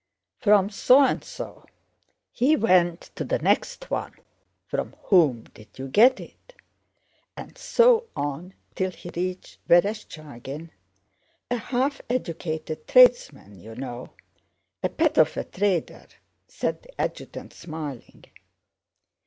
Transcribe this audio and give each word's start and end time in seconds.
'From 0.39 0.71
so 0.71 1.03
and 1.03 1.23
so.' 1.23 1.67
He 2.31 2.55
went 2.55 3.11
to 3.13 3.23
the 3.23 3.37
next 3.37 3.91
one. 3.91 4.13
'From 4.65 4.95
whom 5.03 5.43
did 5.53 5.77
you 5.77 5.89
get 5.89 6.19
it?' 6.19 6.55
and 7.37 7.55
so 7.55 8.07
on 8.15 8.55
till 8.73 8.89
he 8.89 9.11
reached 9.15 9.59
Vereshchágin, 9.67 10.71
a 11.51 11.55
half 11.57 12.01
educated 12.09 12.87
tradesman, 12.87 13.59
you 13.59 13.75
know, 13.75 14.09
'a 14.81 14.89
pet 14.89 15.19
of 15.19 15.37
a 15.37 15.43
trader,'" 15.43 16.07
said 16.47 16.81
the 16.81 16.99
adjutant 16.99 17.53
smiling. 17.53 18.25